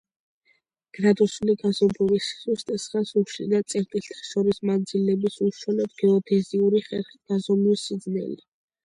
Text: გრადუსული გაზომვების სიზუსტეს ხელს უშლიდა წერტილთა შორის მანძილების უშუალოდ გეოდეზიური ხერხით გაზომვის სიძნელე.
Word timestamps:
გრადუსული 0.97 1.53
გაზომვების 1.63 2.29
სიზუსტეს 2.29 2.85
ხელს 2.93 3.11
უშლიდა 3.21 3.61
წერტილთა 3.73 4.17
შორის 4.31 4.61
მანძილების 4.71 5.37
უშუალოდ 5.49 5.95
გეოდეზიური 6.03 6.83
ხერხით 6.87 7.23
გაზომვის 7.35 7.85
სიძნელე. 7.91 8.43